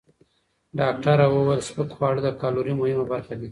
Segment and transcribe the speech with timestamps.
[0.79, 3.49] ډاکټره وویل، سپک خواړه د کالورۍ مهمه برخه دي.